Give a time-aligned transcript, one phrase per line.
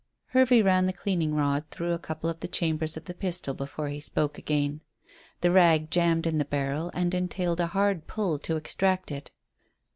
[0.29, 3.89] Hervey ran the cleaning rod through a couple of the chambers of the pistol before
[3.89, 4.81] he spoke again.
[5.41, 9.29] The rag jammed in the barrel and entailed a hard pull to extract it.